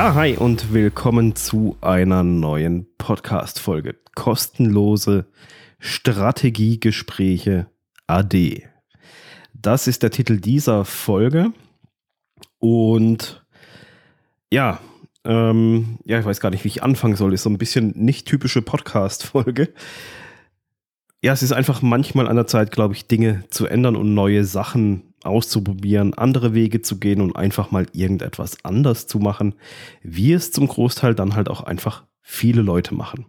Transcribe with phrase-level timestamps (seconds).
[0.00, 3.96] Ja, hi und willkommen zu einer neuen Podcast-Folge.
[4.14, 5.26] Kostenlose
[5.78, 7.66] Strategiegespräche
[8.06, 8.66] AD.
[9.52, 11.52] Das ist der Titel dieser Folge.
[12.58, 13.44] Und
[14.50, 14.80] ja,
[15.24, 17.34] ähm, ja, ich weiß gar nicht, wie ich anfangen soll.
[17.34, 19.68] Ist so ein bisschen nicht typische Podcast-Folge.
[21.20, 24.46] Ja, es ist einfach manchmal an der Zeit, glaube ich, Dinge zu ändern und neue
[24.46, 29.54] Sachen auszuprobieren, andere Wege zu gehen und einfach mal irgendetwas anders zu machen,
[30.02, 33.26] wie es zum Großteil dann halt auch einfach viele Leute machen.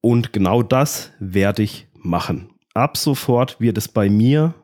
[0.00, 2.50] Und genau das werde ich machen.
[2.74, 4.54] Ab sofort wird es bei mir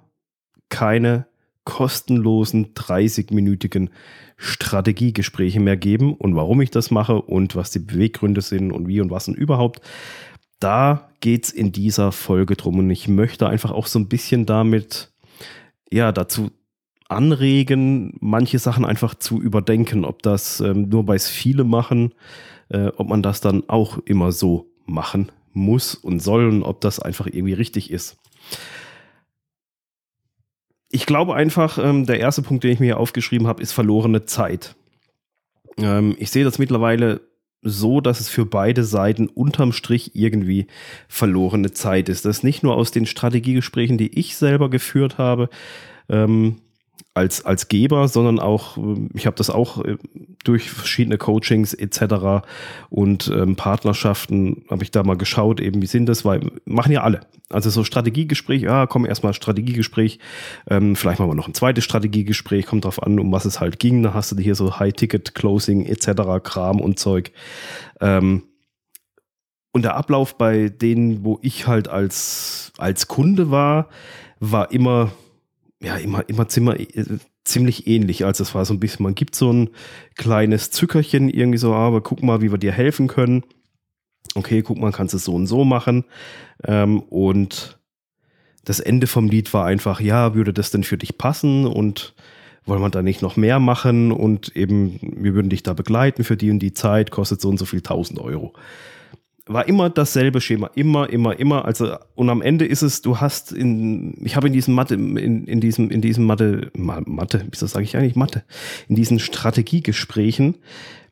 [0.68, 1.26] keine
[1.64, 3.90] kostenlosen 30-minütigen
[4.36, 9.00] Strategiegespräche mehr geben und warum ich das mache und was die Beweggründe sind und wie
[9.00, 9.80] und was und überhaupt.
[10.58, 14.46] Da geht es in dieser Folge drum und ich möchte einfach auch so ein bisschen
[14.46, 15.12] damit
[15.92, 16.50] ja dazu
[17.08, 22.14] anregen, manche Sachen einfach zu überdenken, ob das ähm, nur es viele machen,
[22.68, 27.00] äh, ob man das dann auch immer so machen muss und soll und ob das
[27.00, 28.16] einfach irgendwie richtig ist.
[30.88, 34.24] Ich glaube einfach, ähm, der erste Punkt, den ich mir hier aufgeschrieben habe, ist verlorene
[34.24, 34.76] Zeit.
[35.78, 37.20] Ähm, ich sehe das mittlerweile
[37.62, 40.66] so, dass es für beide Seiten unterm Strich irgendwie
[41.08, 42.24] verlorene Zeit ist.
[42.24, 45.50] Das ist nicht nur aus den Strategiegesprächen, die ich selber geführt habe,
[46.08, 46.56] ähm,
[47.14, 49.96] als, als Geber, sondern auch, äh, ich habe das auch äh,
[50.44, 52.46] durch verschiedene Coachings etc.
[52.88, 57.02] und ähm, Partnerschaften habe ich da mal geschaut, eben wie sind das, weil machen ja
[57.02, 57.20] alle.
[57.48, 60.20] Also so Strategiegespräch, ja, komm erstmal Strategiegespräch,
[60.68, 63.78] ähm, vielleicht machen wir noch ein zweites Strategiegespräch, kommt drauf an, um was es halt
[63.80, 64.02] ging.
[64.02, 66.42] Da hast du hier so High-Ticket-Closing etc.
[66.44, 67.32] Kram und Zeug.
[68.00, 68.44] Ähm,
[69.72, 73.88] und der Ablauf bei denen, wo ich halt als, als Kunde war,
[74.40, 75.12] war immer
[75.82, 77.04] ja, immer, immer zimmer, äh,
[77.44, 78.24] ziemlich ähnlich.
[78.24, 79.70] Also es war so ein bisschen, man gibt so ein
[80.16, 83.44] kleines Zückerchen irgendwie so, aber guck mal, wie wir dir helfen können.
[84.34, 86.04] Okay, guck mal, kannst du es so und so machen.
[86.64, 87.78] Ähm, und
[88.64, 92.14] das Ende vom Lied war einfach, ja, würde das denn für dich passen und
[92.66, 96.36] wollen wir da nicht noch mehr machen und eben, wir würden dich da begleiten für
[96.36, 98.52] die und die Zeit, kostet so und so viel 1000 Euro
[99.46, 101.64] war immer dasselbe Schema, immer, immer, immer.
[101.64, 105.46] Also und am Ende ist es, du hast in, ich habe in diesem Mathe, in,
[105.46, 108.44] in diesem, in diesem Mathe, Mathe, wieso sage ich eigentlich Mathe,
[108.88, 110.56] in diesen Strategiegesprächen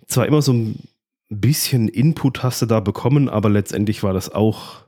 [0.07, 0.89] zwar immer so ein
[1.29, 4.85] bisschen Input hast du da bekommen, aber letztendlich war das auch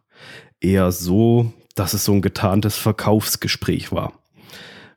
[0.60, 4.12] eher so, dass es so ein getarntes Verkaufsgespräch war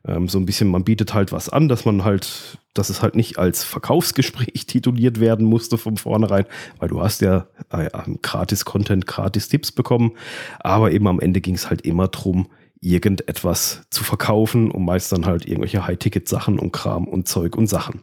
[0.06, 3.14] ähm, so ein bisschen, man bietet halt was an, dass man halt, dass es halt
[3.14, 6.44] nicht als Verkaufsgespräch tituliert werden musste von vornherein,
[6.78, 7.88] weil du hast ja äh,
[8.20, 10.12] gratis Content, gratis Tipps bekommen,
[10.60, 12.48] aber eben am Ende ging es halt immer drum,
[12.80, 18.02] irgendetwas zu verkaufen und meist dann halt irgendwelche High-Ticket-Sachen und Kram und Zeug und Sachen.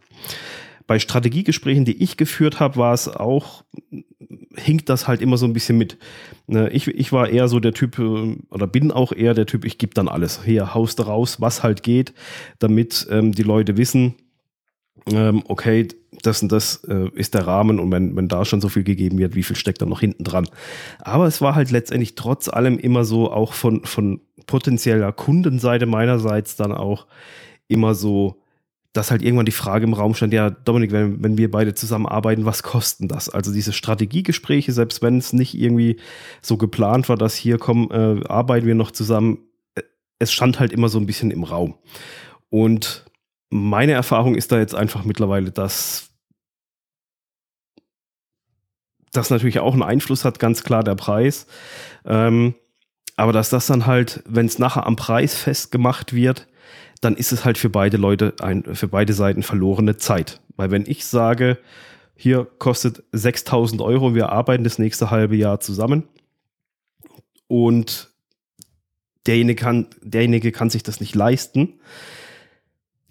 [0.88, 3.62] Bei Strategiegesprächen, die ich geführt habe, war es auch,
[4.56, 5.96] hinkt das halt immer so ein bisschen mit.
[6.48, 9.64] Ne, ich, ich war eher so der Typ, äh, oder bin auch eher der Typ,
[9.64, 10.42] ich gebe dann alles.
[10.44, 12.12] Hier, haust raus, was halt geht,
[12.58, 14.16] damit ähm, die Leute wissen,
[15.06, 15.88] ähm, okay,
[16.22, 19.18] das und das äh, ist der Rahmen und wenn, wenn da schon so viel gegeben
[19.18, 20.48] wird, wie viel steckt da noch hinten dran.
[21.00, 26.56] Aber es war halt letztendlich trotz allem immer so, auch von, von potenzieller Kundenseite meinerseits
[26.56, 27.06] dann auch
[27.68, 28.42] immer so,
[28.92, 32.44] dass halt irgendwann die Frage im Raum stand, ja, Dominik, wenn, wenn wir beide zusammenarbeiten,
[32.44, 33.30] was kosten das?
[33.30, 35.98] Also diese Strategiegespräche, selbst wenn es nicht irgendwie
[36.42, 39.38] so geplant war, dass hier kommen, äh, arbeiten wir noch zusammen,
[39.74, 39.82] äh,
[40.18, 41.74] es stand halt immer so ein bisschen im Raum.
[42.50, 43.06] Und
[43.52, 46.10] meine Erfahrung ist da jetzt einfach mittlerweile, dass
[49.12, 51.46] das natürlich auch einen Einfluss hat, ganz klar der Preis.
[52.06, 52.54] Ähm,
[53.16, 56.48] aber dass das dann halt, wenn es nachher am Preis festgemacht wird,
[57.02, 60.40] dann ist es halt für beide Leute, ein, für beide Seiten verlorene Zeit.
[60.56, 61.58] Weil wenn ich sage,
[62.16, 66.08] hier kostet 6000 Euro, wir arbeiten das nächste halbe Jahr zusammen
[67.48, 68.08] und
[69.26, 71.80] derjenige kann, derjenige kann sich das nicht leisten,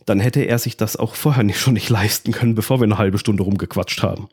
[0.06, 2.98] dann hätte er sich das auch vorher nicht, schon nicht leisten können, bevor wir eine
[2.98, 4.30] halbe Stunde rumgequatscht haben.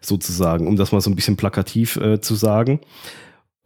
[0.00, 2.80] Sozusagen, um das mal so ein bisschen plakativ äh, zu sagen.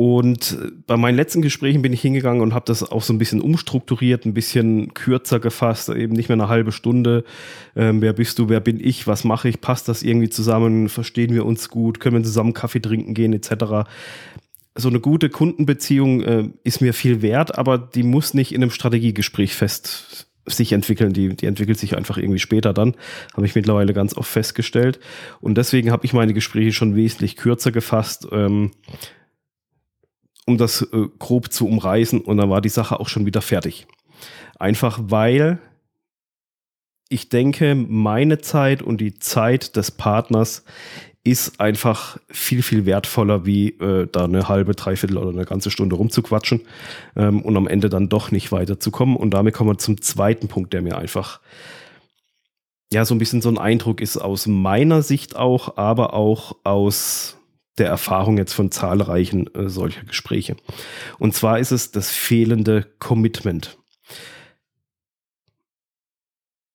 [0.00, 0.56] Und
[0.86, 4.24] bei meinen letzten Gesprächen bin ich hingegangen und habe das auch so ein bisschen umstrukturiert,
[4.24, 7.22] ein bisschen kürzer gefasst, eben nicht mehr eine halbe Stunde.
[7.76, 11.34] Ähm, wer bist du, wer bin ich, was mache ich, passt das irgendwie zusammen, verstehen
[11.34, 13.90] wir uns gut, können wir zusammen Kaffee trinken gehen, etc.
[14.74, 18.70] So eine gute Kundenbeziehung äh, ist mir viel wert, aber die muss nicht in einem
[18.70, 22.96] Strategiegespräch fest sich entwickeln, die, die entwickelt sich einfach irgendwie später dann,
[23.34, 24.98] habe ich mittlerweile ganz oft festgestellt.
[25.40, 28.26] Und deswegen habe ich meine Gespräche schon wesentlich kürzer gefasst.
[28.32, 28.72] Ähm,
[30.46, 33.86] um das äh, grob zu umreißen und dann war die Sache auch schon wieder fertig.
[34.58, 35.58] Einfach weil
[37.08, 40.64] ich denke, meine Zeit und die Zeit des Partners
[41.22, 45.96] ist einfach viel, viel wertvoller, wie äh, da eine halbe, dreiviertel oder eine ganze Stunde
[45.96, 46.62] rumzuquatschen
[47.14, 49.16] ähm, und am Ende dann doch nicht weiterzukommen.
[49.16, 51.40] Und damit kommen wir zum zweiten Punkt, der mir einfach
[52.92, 57.36] ja so ein bisschen so ein Eindruck ist aus meiner Sicht auch, aber auch aus
[57.78, 60.56] der Erfahrung jetzt von zahlreichen äh, solcher Gespräche.
[61.18, 63.78] Und zwar ist es das fehlende Commitment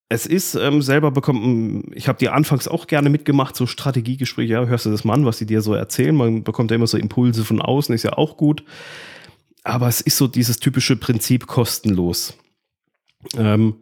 [0.07, 4.65] es ist ähm, selber bekommen, ich habe dir anfangs auch gerne mitgemacht, so Strategiegespräche, ja,
[4.65, 6.97] hörst du das mal an, was die dir so erzählen, man bekommt ja immer so
[6.97, 8.63] Impulse von außen, ist ja auch gut.
[9.63, 12.37] Aber es ist so dieses typische Prinzip kostenlos.
[13.35, 13.77] Ähm,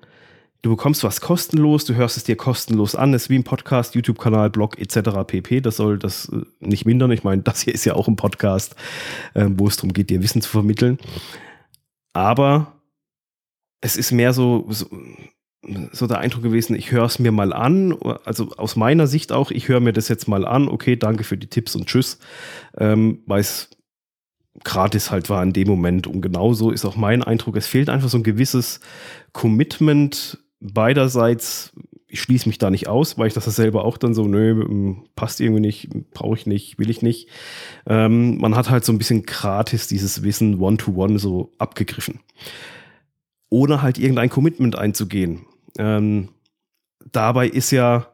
[0.62, 4.50] du bekommst was kostenlos, du hörst es dir kostenlos an, ist wie ein Podcast, YouTube-Kanal,
[4.50, 5.28] Blog etc.
[5.28, 5.60] pp.
[5.60, 7.12] Das soll das äh, nicht mindern.
[7.12, 8.78] Ich meine, das hier ist ja auch ein Podcast,
[9.34, 11.00] äh, wo es darum geht, dir Wissen zu vermitteln.
[12.14, 12.72] Aber
[13.81, 14.88] es ist mehr so, so
[15.92, 17.95] so der Eindruck gewesen, ich höre es mir mal an,
[18.25, 21.38] also aus meiner Sicht auch, ich höre mir das jetzt mal an, okay, danke für
[21.38, 22.19] die Tipps und tschüss,
[22.77, 23.69] ähm, weil es
[24.63, 26.07] gratis halt war in dem Moment.
[26.07, 28.81] Und genauso ist auch mein Eindruck, es fehlt einfach so ein gewisses
[29.31, 31.74] Commitment beiderseits.
[32.07, 35.42] Ich schließe mich da nicht aus, weil ich das selber auch dann so, nö, passt
[35.42, 37.30] irgendwie nicht, brauche ich nicht, will ich nicht.
[37.88, 42.19] Ähm, man hat halt so ein bisschen gratis dieses Wissen one-to-one -one so abgegriffen
[43.54, 45.45] ohne halt irgendein Commitment einzugehen.
[45.78, 46.30] Ähm,
[47.12, 48.08] dabei ist ja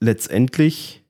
[0.00, 1.04] letztendlich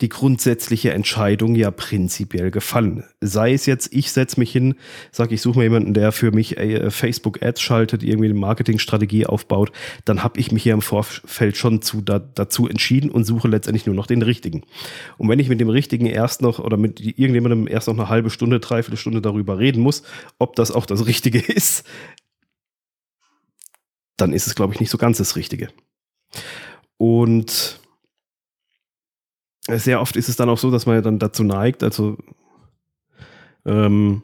[0.00, 3.04] die grundsätzliche Entscheidung ja prinzipiell gefallen.
[3.20, 4.74] Sei es jetzt, ich setze mich hin,
[5.10, 9.72] sage, ich suche mir jemanden, der für mich äh, Facebook-Ads schaltet, irgendwie eine Marketingstrategie aufbaut,
[10.04, 13.86] dann habe ich mich hier im Vorfeld schon zu, da, dazu entschieden und suche letztendlich
[13.86, 14.64] nur noch den richtigen.
[15.16, 18.28] Und wenn ich mit dem richtigen erst noch oder mit irgendjemandem erst noch eine halbe
[18.28, 20.02] Stunde, dreiviertel Stunde darüber reden muss,
[20.38, 21.84] ob das auch das Richtige ist,
[24.16, 25.68] dann ist es, glaube ich, nicht so ganz das Richtige.
[26.96, 27.80] Und
[29.68, 32.16] sehr oft ist es dann auch so, dass man dann dazu neigt, also
[33.64, 34.22] ähm,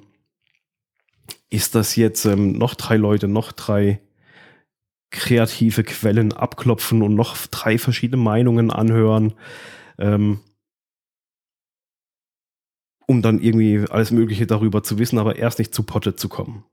[1.51, 4.01] ist das jetzt ähm, noch drei Leute, noch drei
[5.11, 9.35] kreative Quellen abklopfen und noch drei verschiedene Meinungen anhören,
[9.99, 10.41] ähm,
[13.07, 16.65] um dann irgendwie alles Mögliche darüber zu wissen, aber erst nicht zu Potte zu kommen.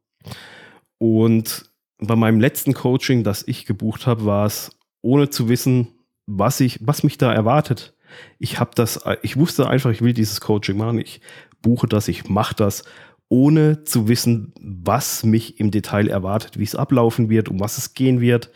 [0.98, 1.70] Und
[2.00, 5.88] bei meinem letzten Coaching, das ich gebucht habe, war es ohne zu wissen,
[6.26, 7.96] was ich, was mich da erwartet.
[8.40, 11.00] Ich habe das, ich wusste einfach, ich will dieses Coaching machen.
[11.00, 11.22] Ich
[11.62, 12.84] buche das, ich mache das,
[13.28, 17.94] ohne zu wissen, was mich im Detail erwartet, wie es ablaufen wird, um was es
[17.94, 18.50] gehen wird.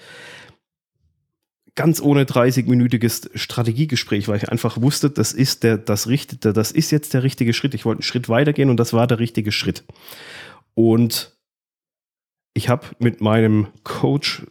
[1.75, 6.92] Ganz ohne 30-minütiges Strategiegespräch, weil ich einfach wusste, das ist der, das richtige, das ist
[6.92, 7.74] jetzt der richtige Schritt.
[7.74, 9.84] Ich wollte einen Schritt weitergehen und das war der richtige Schritt.
[10.75, 11.32] Und
[12.54, 14.44] ich habe mit meinem Coach,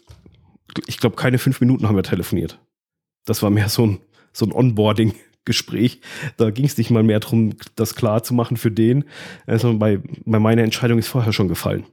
[0.87, 2.59] ich glaube, keine fünf Minuten haben wir telefoniert.
[3.25, 3.99] Das war mehr so ein,
[4.33, 6.01] so ein Onboarding-Gespräch.
[6.37, 9.05] Da ging es nicht mal mehr darum, das klar zu machen für den.
[9.47, 11.87] Also bei, bei meiner Entscheidung ist vorher schon gefallen.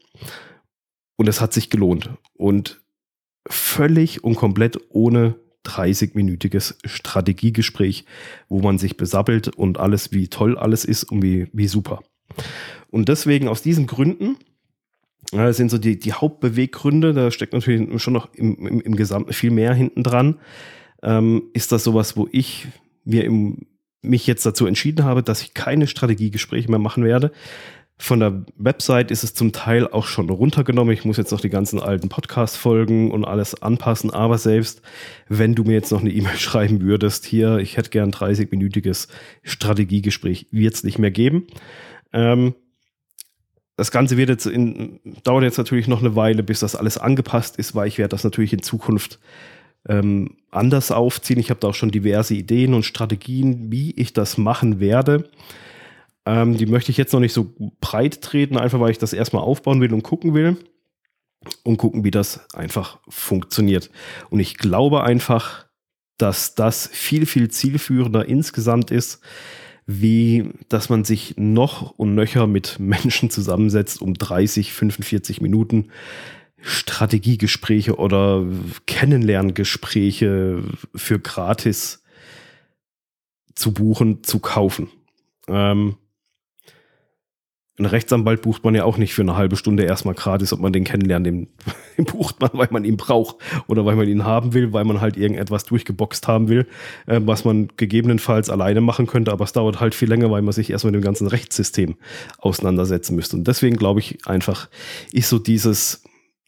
[1.18, 2.10] Und es hat sich gelohnt.
[2.34, 2.82] Und
[3.48, 5.36] völlig und komplett ohne
[5.66, 8.06] 30-minütiges Strategiegespräch,
[8.48, 12.02] wo man sich besabbelt und alles, wie toll alles ist und wie, wie super.
[12.90, 14.38] Und deswegen aus diesen Gründen
[15.32, 19.34] das sind so die, die Hauptbeweggründe, da steckt natürlich schon noch im, im, im Gesamten
[19.34, 20.40] viel mehr hinten dran.
[21.04, 22.68] Ähm, ist das sowas, wo ich
[23.06, 23.68] mir im,
[24.02, 27.32] mich jetzt dazu entschieden habe, dass ich keine Strategiegespräche mehr machen werde.
[28.02, 30.94] Von der Website ist es zum Teil auch schon runtergenommen.
[30.94, 34.10] Ich muss jetzt noch die ganzen alten Podcast-Folgen und alles anpassen.
[34.10, 34.82] Aber selbst
[35.28, 39.10] wenn du mir jetzt noch eine E-Mail schreiben würdest, hier, ich hätte gern 30-minütiges
[39.44, 41.48] Strategiegespräch, wird es nicht mehr geben.
[42.14, 42.56] Ähm,
[43.80, 47.56] das Ganze wird jetzt in, dauert jetzt natürlich noch eine Weile, bis das alles angepasst
[47.56, 49.20] ist, weil ich werde das natürlich in Zukunft
[49.88, 51.40] ähm, anders aufziehen.
[51.40, 55.30] Ich habe da auch schon diverse Ideen und Strategien, wie ich das machen werde.
[56.26, 59.44] Ähm, die möchte ich jetzt noch nicht so breit treten, einfach weil ich das erstmal
[59.44, 60.58] aufbauen will und gucken will.
[61.64, 63.90] Und gucken, wie das einfach funktioniert.
[64.30, 65.68] Und ich glaube einfach,
[66.18, 69.22] dass das viel, viel zielführender insgesamt ist,
[69.92, 75.88] wie dass man sich noch und nöcher mit Menschen zusammensetzt, um 30, 45 Minuten
[76.62, 78.46] Strategiegespräche oder
[78.86, 80.62] Kennenlerngespräche
[80.94, 82.04] für gratis
[83.56, 84.92] zu buchen, zu kaufen.
[85.48, 85.96] Ähm,
[87.80, 90.74] ein Rechtsanwalt bucht man ja auch nicht für eine halbe Stunde erstmal gratis, ob man
[90.74, 91.26] den kennenlernt.
[91.26, 91.48] Den,
[91.98, 95.02] den, bucht man, weil man ihn braucht oder weil man ihn haben will, weil man
[95.02, 96.68] halt irgendetwas durchgeboxt haben will,
[97.08, 99.32] äh, was man gegebenenfalls alleine machen könnte.
[99.32, 101.96] Aber es dauert halt viel länger, weil man sich erstmal mit dem ganzen Rechtssystem
[102.38, 103.38] auseinandersetzen müsste.
[103.38, 104.70] Und deswegen glaube ich einfach,
[105.12, 106.04] ist so dieses,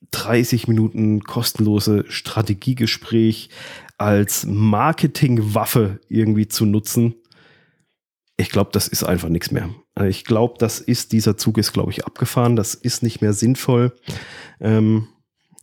[0.10, 3.50] 30 Minuten kostenlose Strategiegespräch
[3.98, 7.16] als Marketingwaffe irgendwie zu nutzen,
[8.36, 9.70] ich glaube, das ist einfach nichts mehr.
[9.96, 12.56] Also ich glaube, das ist, dieser Zug ist, glaube ich, abgefahren.
[12.56, 13.94] Das ist nicht mehr sinnvoll,
[14.60, 15.08] ähm,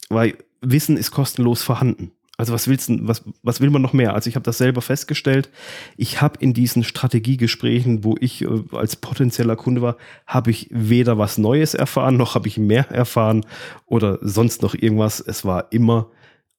[0.08, 2.12] weil Wissen ist kostenlos vorhanden.
[2.38, 4.14] Also was willst du, was, was will man noch mehr?
[4.14, 5.50] Also ich habe das selber festgestellt.
[5.97, 11.18] Ich habe in diesen Strategiegesprächen, wo ich äh, als potenzieller Kunde war, habe ich weder
[11.18, 13.44] was Neues erfahren, noch habe ich mehr erfahren
[13.87, 15.18] oder sonst noch irgendwas.
[15.18, 16.11] Es war immer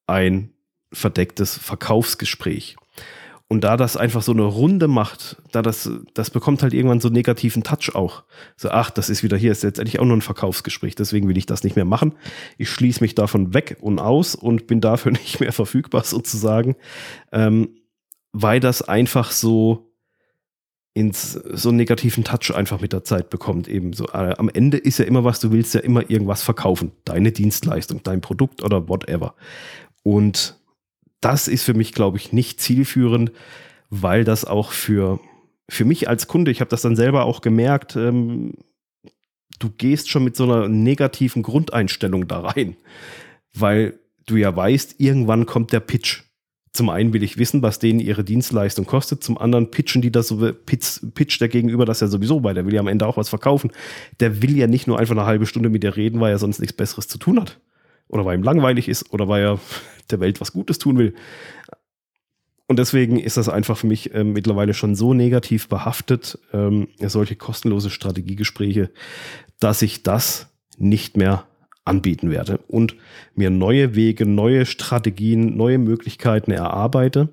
[0.06, 0.52] ein
[0.92, 2.76] verdecktes Verkaufsgespräch.
[3.52, 7.08] Und da das einfach so eine Runde macht, da das, das bekommt halt irgendwann so
[7.08, 8.24] einen negativen Touch auch.
[8.56, 11.48] So, ach, das ist wieder hier, ist letztendlich auch nur ein Verkaufsgespräch, deswegen will ich
[11.48, 12.14] das nicht mehr machen.
[12.60, 16.76] Ich schließe mich davon weg und aus und bin dafür nicht mehr verfügbar sozusagen,
[17.32, 17.70] ähm,
[18.32, 19.90] weil das einfach so
[20.94, 23.68] ins so einen negativen Touch einfach mit der Zeit bekommt.
[23.68, 26.92] Eben so, äh, am Ende ist ja immer was, du willst ja immer irgendwas verkaufen.
[27.04, 29.34] Deine Dienstleistung, dein Produkt oder whatever.
[30.04, 30.59] Und
[31.22, 33.32] das ist für mich, glaube ich, nicht zielführend,
[33.90, 35.20] weil das auch für,
[35.68, 38.54] für mich als Kunde, ich habe das dann selber auch gemerkt, ähm,
[39.60, 42.76] du gehst schon mit so einer negativen Grundeinstellung da rein,
[43.54, 46.24] weil du ja weißt, irgendwann kommt der Pitch.
[46.72, 50.28] Zum einen will ich wissen, was denen ihre Dienstleistung kostet, zum anderen pitchen die das
[50.28, 53.18] so, pitch, pitch der Gegenüber das ja sowieso, weil der will ja am Ende auch
[53.18, 53.72] was verkaufen.
[54.20, 56.60] Der will ja nicht nur einfach eine halbe Stunde mit dir reden, weil er sonst
[56.60, 57.60] nichts Besseres zu tun hat.
[58.10, 59.60] Oder weil ihm langweilig ist oder weil er
[60.12, 61.14] der Welt was Gutes tun will.
[62.68, 67.36] Und deswegen ist das einfach für mich äh, mittlerweile schon so negativ behaftet, ähm, solche
[67.36, 68.92] kostenlose Strategiegespräche,
[69.60, 70.48] dass ich das
[70.78, 71.46] nicht mehr
[71.84, 72.96] anbieten werde und
[73.34, 77.30] mir neue Wege, neue Strategien, neue Möglichkeiten erarbeite,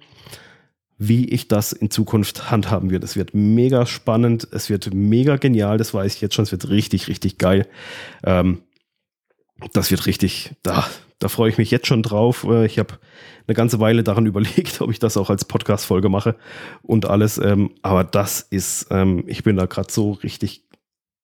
[0.96, 3.04] wie ich das in Zukunft handhaben werde.
[3.04, 6.70] Es wird mega spannend, es wird mega genial, das weiß ich jetzt schon, es wird
[6.70, 7.68] richtig, richtig geil.
[8.24, 8.62] Ähm,
[9.72, 10.86] das wird richtig, da,
[11.18, 12.44] da freue ich mich jetzt schon drauf.
[12.44, 12.98] Äh, ich habe
[13.46, 16.36] eine ganze Weile daran überlegt, ob ich das auch als Podcast-Folge mache
[16.82, 17.38] und alles.
[17.38, 20.64] Ähm, aber das ist, ähm, ich bin da gerade so richtig,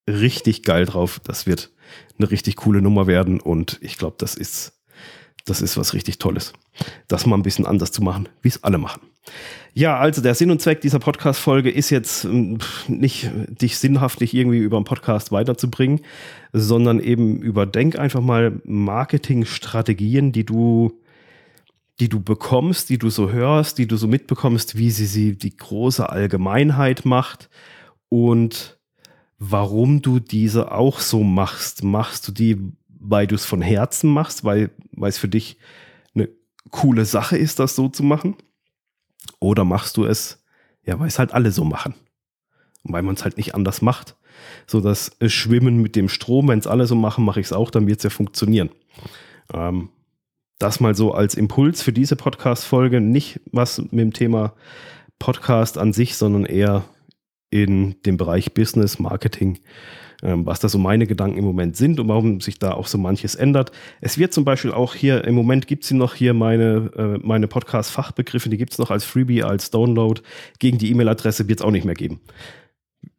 [0.09, 1.21] richtig geil drauf.
[1.25, 1.71] Das wird
[2.19, 4.82] eine richtig coole Nummer werden und ich glaube, das ist,
[5.45, 6.53] das ist was richtig Tolles.
[7.09, 9.03] Das mal ein bisschen anders zu machen, wie es alle machen.
[9.75, 12.59] Ja, also der Sinn und Zweck dieser Podcast-Folge ist jetzt ähm,
[12.89, 16.01] nicht, dich sinnhaftlich irgendwie über einen Podcast weiterzubringen,
[16.53, 21.01] sondern eben überdenk einfach mal Marketingstrategien, die du,
[22.01, 25.57] die du bekommst, die du so hörst, die du so mitbekommst, wie sie sie die
[25.57, 27.49] große Allgemeinheit macht
[28.09, 28.79] und
[29.39, 31.83] warum du diese auch so machst.
[31.83, 32.59] Machst du die,
[33.03, 34.71] weil du es von Herzen machst, weil,
[35.03, 35.59] es für dich
[36.15, 36.29] eine
[36.71, 38.37] coole Sache ist, das so zu machen?
[39.41, 40.45] Oder machst du es,
[40.85, 41.95] ja, weil es halt alle so machen.
[42.85, 44.17] Und weil man es halt nicht anders macht.
[44.67, 47.71] So das Schwimmen mit dem Strom, wenn es alle so machen, mache ich es auch,
[47.71, 48.71] dann wird es ja funktionieren.
[49.53, 49.91] Ähm,
[50.59, 53.01] das mal so als Impuls für diese Podcast-Folge.
[53.01, 54.55] Nicht was mit dem Thema
[55.19, 56.85] Podcast an sich, sondern eher
[57.51, 59.59] in dem Bereich Business, Marketing
[60.23, 63.35] was da so meine Gedanken im Moment sind und warum sich da auch so manches
[63.35, 63.73] ändert.
[64.01, 67.49] Es wird zum Beispiel auch hier, im Moment gibt es noch hier meine, äh, meine
[67.49, 70.21] Podcast-Fachbegriffe, die gibt es noch als Freebie, als Download.
[70.59, 72.21] Gegen die E-Mail-Adresse wird es auch nicht mehr geben.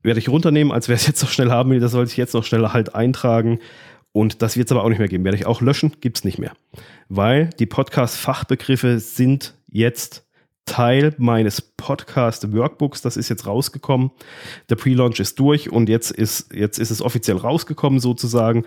[0.02, 2.34] Werde ich runternehmen, als wer es jetzt noch schnell haben will, das soll ich jetzt
[2.34, 3.60] noch schnell halt eintragen.
[4.14, 5.26] Und das wird es aber auch nicht mehr geben.
[5.26, 6.54] Werde ich auch löschen, gibt es nicht mehr.
[7.10, 10.26] Weil die Podcast-Fachbegriffe sind jetzt
[10.66, 13.02] Teil meines Podcast-Workbooks.
[13.02, 14.12] Das ist jetzt rausgekommen.
[14.70, 18.66] Der Pre-Launch ist durch und jetzt ist, jetzt ist es offiziell rausgekommen sozusagen.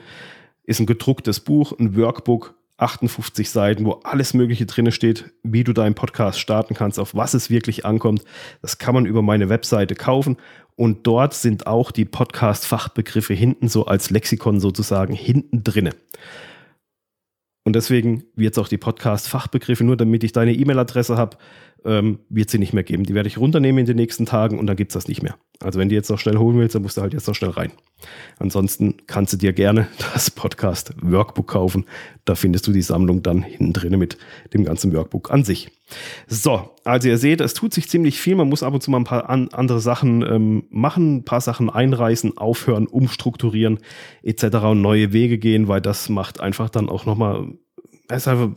[0.65, 5.73] Ist ein gedrucktes Buch, ein Workbook, 58 Seiten, wo alles Mögliche drin steht, wie du
[5.73, 8.23] deinen Podcast starten kannst, auf was es wirklich ankommt.
[8.61, 10.37] Das kann man über meine Webseite kaufen.
[10.75, 15.95] Und dort sind auch die Podcast-Fachbegriffe hinten so als Lexikon sozusagen hinten drinne.
[17.65, 21.39] Und deswegen wird es auch die Podcast-Fachbegriffe, nur damit ich deine E-Mail-Adresse habe,
[21.87, 23.05] ähm, wird sie nicht mehr geben.
[23.05, 25.37] Die werde ich runternehmen in den nächsten Tagen und dann gibt es das nicht mehr.
[25.61, 27.51] Also wenn du jetzt noch schnell holen willst, dann musst du halt jetzt noch schnell
[27.51, 27.73] rein.
[28.39, 31.87] Ansonsten kannst du dir gerne das Podcast Workbook kaufen.
[32.25, 34.19] Da findest du die Sammlung dann hinten drin mit
[34.53, 35.71] dem ganzen Workbook an sich.
[36.27, 38.35] So, also ihr seht, es tut sich ziemlich viel.
[38.35, 41.41] Man muss ab und zu mal ein paar an, andere Sachen ähm, machen, ein paar
[41.41, 43.79] Sachen einreißen, aufhören, umstrukturieren
[44.23, 44.57] etc.
[44.65, 47.47] und neue Wege gehen, weil das macht einfach dann auch nochmal,
[48.09, 48.51] es ist einfach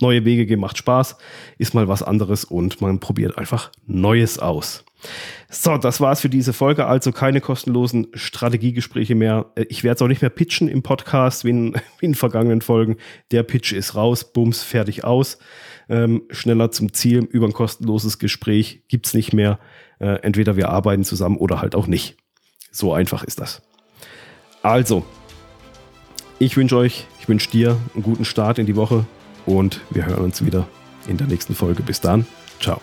[0.00, 1.16] neue Wege gehen macht Spaß,
[1.58, 4.84] ist mal was anderes und man probiert einfach Neues aus.
[5.48, 6.86] So, das war's für diese Folge.
[6.86, 9.46] Also keine kostenlosen Strategiegespräche mehr.
[9.54, 12.60] Äh, ich werde es auch nicht mehr pitchen im Podcast wie in, wie in vergangenen
[12.60, 12.96] Folgen.
[13.30, 15.38] Der Pitch ist raus, bums, fertig aus.
[15.88, 19.58] Ähm, schneller zum Ziel über ein kostenloses Gespräch gibt's nicht mehr.
[20.00, 22.16] Äh, entweder wir arbeiten zusammen oder halt auch nicht.
[22.70, 23.62] So einfach ist das.
[24.62, 25.04] Also,
[26.40, 29.06] Ich wünsche euch, ich wünsche dir einen guten Start in die Woche
[29.48, 30.68] und wir hören uns wieder
[31.06, 31.82] in der nächsten Folge.
[31.82, 32.26] Bis dann.
[32.60, 32.80] Ciao.